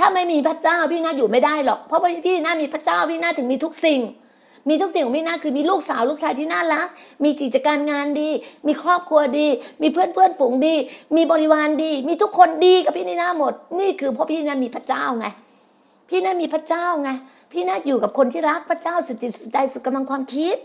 [0.00, 4.00] ถ้าไม่มีพระเจ้าพี่นาอยู่ไม่ได้หรอก เพราะพี่นามีพระเจ้าพี่นาถึงมีทุกสิ่ง
[4.68, 6.88] มีทุกสิ่งของพี่นาคือมีลูกสาวลูกชายที่น่ารัก
[7.24, 8.28] มีกิจการงานดี
[8.66, 9.48] มีครอบครัวดี
[9.82, 10.74] มีเพื่อนเพื่อนฝูงดี
[11.16, 15.26] มีบริวารดี มีทุกคนดีกับพี่นี่น้าหมด นี่คือเพราะพี่นามีพระเจ้าไง
[16.08, 17.10] พี่นามีพระเจ้าไง
[17.52, 20.56] พี่นาอยู่กับคนที่รักพระเจ้าสุดจิตสุดใจสุดกำลังความคิด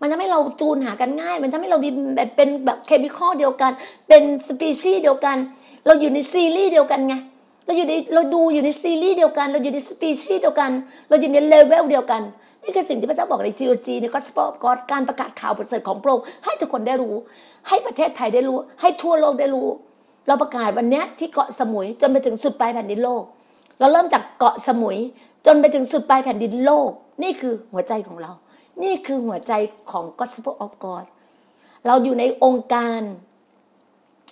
[0.00, 3.72] มันทำให้เราจูนหากันง่าย มันทำให้เรามีแบบเป็นแบบ chemical เดียวกัน
[4.08, 5.36] เป็นสปีชีส์เดียวกัน
[5.86, 7.14] เราอยู่ในซีรีส์เดียวกันไง
[7.64, 10.70] เราอยู่ในเราดูอยู่ในซีรีส์เดียวกัน เราอยู่ในสปีชีส์เดียวกัน
[11.08, 12.22] เราอยู่ในเลเวลเดียวกัน
[12.62, 17.14] นี่คือสิ่งที่พระเจ้าบอกใน GOG ใน gospel of God การประกาศข่าวประเสริฐของพระองค์ให้ทุกคนได้รู้
[17.68, 19.68] ให้ประเทศไทยได้รู้ ให้ทั่วโลกได้รู้
[20.26, 23.22] เราประกาศวันนี้ที่เกาะสมุยจนไปถึงสุดปลายแผ่นดินโลก
[23.80, 24.98] เราเริ่มจากเกาะสมุย
[25.46, 26.90] จนไปถึงสุดปลายแผ่นดินโลก
[27.22, 28.32] นี่คือหัวใจของเรา
[28.82, 29.52] นี่คือหัวใจ
[29.90, 31.04] ของ Gospel of God
[31.86, 33.00] เราอยู่ในองค์การ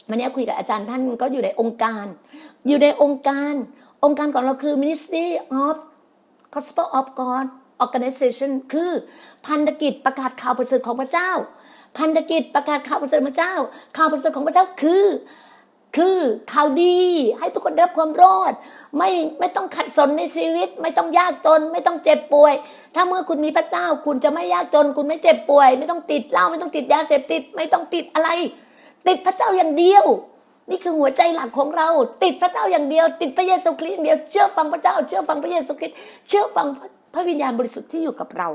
[0.09, 2.07] วันนี้คุยกับอาจารย์ท่านก็อยู่ในองค์การ
[2.67, 3.53] อยู่ในองค์การ
[4.05, 5.27] องค์การของเราคือ Ministry
[5.65, 5.77] of
[6.55, 7.47] Gospel of God
[7.85, 8.91] Organization คือ
[9.47, 11.31] พันธกิจประกาศข่าวประเสริฐของพระเจ้า
[11.99, 13.55] พันธกิจประกาศข่าวประเสริฐพระเจ้า
[13.97, 15.07] ข่าวประเสริฐของพระเจ้าคือ
[15.97, 16.19] คือ
[16.53, 16.99] ข่าวดี
[17.39, 18.53] ให้ทุกคนได้รับความรอด
[18.99, 22.55] ไม่ไม่ต้องขัดสนในชีวิต ไม่ต้องยากจน ไม่ต้องเจ็บป่วย
[22.95, 28.29] ถ้าเมื่อคุณมีพระเจ้า คุณจะไม่ยากจน คุณไม่เจ็บป่วย ไม่ต้องติดเหล้าไม่ต้องติดยาเสพติด ไม่ต้องติดอะไร
[29.07, 30.05] ติดพระเจ้าอย่างเดียว
[30.71, 31.89] นี่คือหัวใจหลักของเรา
[32.23, 35.97] ติดพระเจ้าอย่างเดียว ติดพระเยซูคริสต์อย่างเดียวเชื่อฟังพระเจ้า เชื่อฟังพระเยซูคริสต์
[36.29, 36.67] เชื่อฟัง
[37.15, 38.49] พระวิญญาณบริสุทธิ์ที่อยู่กับเรา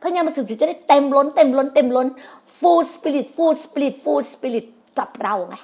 [0.00, 2.06] พระวิญญาณบริสุทธิ์จะได้เต็มล้นเต็มล้นเต็มล้น
[2.58, 4.66] full spirit full spirit full spirit
[4.98, 5.56] กับเราไง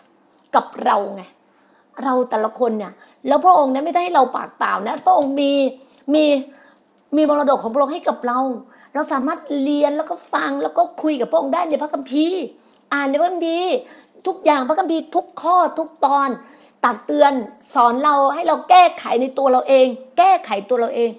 [0.55, 1.23] กับเราไง
[2.03, 2.93] เราแต่ละคนเนี่ย
[3.29, 5.53] แล้วพระองค์เนี่ยไม่ได้ให้เราปากเปล่านะพระองค์มี
[6.15, 6.25] มี
[7.17, 8.39] มีมรดกของพระองค์ให้กับเรา
[8.95, 12.43] เราสามารถเรียนแล้วก็ฟังแล้วก็คุยกับพระองค์ได้ในพระคัมภีร์
[12.93, 13.75] อ่านในพระคัมภีร์
[14.27, 16.29] ทุกอย่างพระคัมภีร์ทุกข้อทุกตอน
[16.85, 17.33] ตักเตือน
[17.75, 19.87] สอนเราให้เราแก้ไขในตัวเราเอง
[20.19, 21.11] แก้ไขตัวเราเอง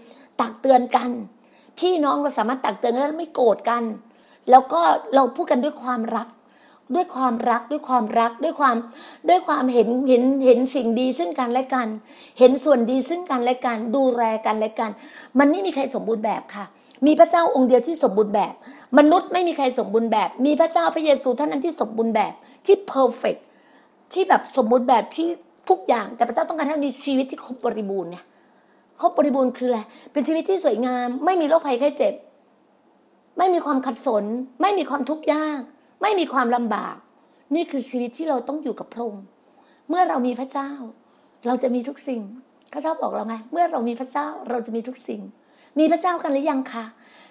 [0.42, 1.10] ตักเตือนกัน
[1.80, 3.84] พี่น้องเราสามารถตักเตือนแล้วไม่โกรธกัน
[4.50, 4.82] แล้วก็
[5.16, 6.28] เราพูดกันด้วยความรัก
[6.96, 8.76] ด้วยความรักด้วยความรักด้วยความ
[9.30, 11.88] ด้วยความเห็นเห็นเห็นสิ่งดีซึ่งกันและกัน
[12.40, 14.92] เห็นส่วนดีซึ่งกันและกัน ดูแลกันและกัน
[15.40, 16.66] มันไม่มีใครสมบูรณ์แบบค่ะ
[17.06, 18.54] มีพระเจ้าองค์เดียวที่สมบูรณ์แบบ
[18.98, 22.34] มนุษย์ไม่มีใครสมบูรณ์แบบ มีพระเจ้าพระเยซูเท่านั้นที่สมบูรณ์แบบ
[22.66, 23.36] ที่เพอร์เฟก
[24.14, 25.28] ที่แบบสมบูรณ์แบบที่
[25.70, 28.26] ทุกอย่าง แต่พระเจ้าต้องการให้มีชีวิตที่ครบบริบูรณ์เนี่ย
[29.00, 29.80] ครบบริบูรณ์คืออะไร
[30.12, 32.14] เป็นชีวิตที่สวยงาม ไม่มีโรคภัยไข้เจ็บ
[33.38, 34.24] ไม่มีความขัดสน
[34.62, 35.62] ไม่มีความทุกข์ยาก
[36.02, 36.96] ไม่มีความลำบาก
[37.56, 39.26] นี่คือชีวิตที่เราต้องอยู่กับพระองค์
[39.90, 40.72] เมื่อเรามีพระเจ้า
[41.48, 42.22] เราจะมีทุกสิ่ง
[42.74, 45.22] พระเจ้าบอกเราไงเมื่อเรามีพระเจ้าเราจะมีทุกสิ่ง
[45.80, 46.86] มีพระเจ้ากันหรือยังคะ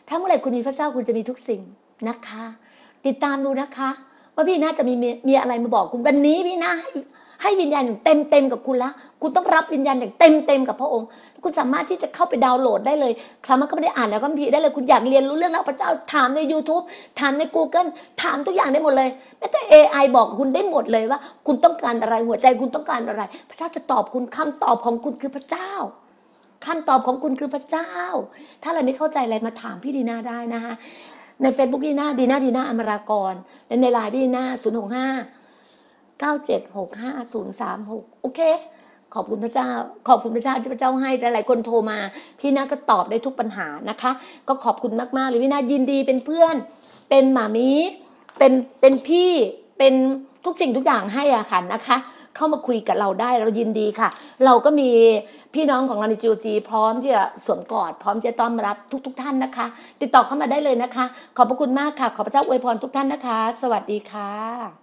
[0.09, 1.61] ถ้าเมื่อไหร่คุณมีพระเจ้าคุณจะมีทุกสิ่ง
[2.09, 2.45] นะคะ
[3.07, 3.91] ติดตามดูนะคะ
[4.35, 4.95] ว่าพี่น่าจะมี
[5.29, 6.73] มีอะไรมาบอกคุณวันนี้พี่น่า
[7.43, 8.93] ให้วิญญาณอย่างเต็มเต็มกับคุณแล้ว
[9.23, 11.09] คุณต้องรับวิญญาณอย่างเต็มเต็มกับพระองค์
[11.43, 13.13] คุณสามารถที่จะเข้าไปดาวน์โหลดได้เลย
[13.49, 16.85] สามารถก็ไม่ได้อ่านแล้วก็มีได้เลยคุณอยากเรียนรู้เรื่องราวพระเจ้าถามใน YouTube
[17.21, 17.89] ถามใน Google
[18.23, 25.71] ถามทุกอย่างได้หมดเลยแม้แต่ AI บอกคุณได้หมดเลยว่า คุณต้องการอะไรหัวใจคุณต้องการอะไร พระเจ้าจะตอบคุณคำตอบของคุณคือพระเจ้า
[26.67, 27.91] คำตอบของคุณคือพระเจ้า
[28.63, 30.75] ถ้าอะไรไม่เข้าใจอะไรมาถามพี่ดีนาได้นะคะ
[31.43, 33.35] ใน Facebook ดีน่าดีน่าดีน่าอมรากร
[33.67, 35.07] และในไลน์พี่ดีนาศูนย์หกห้า
[36.23, 38.41] 9765036โอเค
[39.15, 39.69] ขอบคุณพระเจ้า
[40.09, 41.99] ขอบคุณพระเจ้าที่พระเจ้าให้หลายคนโทรมา
[42.41, 44.11] พี่น่าก็ตอบได้ทุกปัญหานะคะ
[44.49, 46.55] ก็ขอบคุณมากๆเลยพี่น่ายินดีเป็นเพื่อน
[47.09, 47.71] เป็นหมามี
[48.39, 49.31] เป็นเป็นพี่
[49.79, 49.95] เป็น
[50.45, 51.97] ทุกสิ่งทุกอย่างให้อะค่ะนะคะ
[52.37, 54.09] เข้ามาคุยกับเราได้เรายินดีค่ะ
[54.45, 54.91] เราก็มี
[55.55, 59.67] พี่น้องของเราในจีโอจีพร้อมที่จะสวมกอด พร้อมที่จะต้อนรับทุก ๆทท่านนะคะ
[60.01, 61.05] ติดต่อเข้ามาได้เลยนะคะ
[61.37, 64.82] ขอบพระคุณมากค่ะ ขอพระเจ้าอวยพรทุกท่านนะคะ สวัสดีค่ะ